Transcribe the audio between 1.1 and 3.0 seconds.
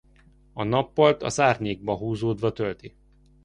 az árnyékba húzódva tölti.